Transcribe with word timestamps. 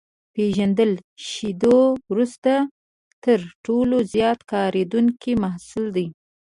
پنېر 0.33 0.71
له 0.95 0.99
شيدو 1.29 1.77
وروسته 2.11 2.53
تر 3.23 3.39
ټولو 3.65 3.97
زیات 4.13 4.39
کارېدونکی 4.51 5.33
محصول 5.43 5.85
دی. 5.95 6.07